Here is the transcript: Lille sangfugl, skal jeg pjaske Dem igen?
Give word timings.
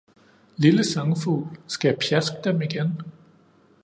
Lille 0.65 0.83
sangfugl, 0.91 1.43
skal 1.75 1.89
jeg 1.91 1.97
pjaske 2.07 2.35
Dem 2.49 2.61
igen? 2.61 2.91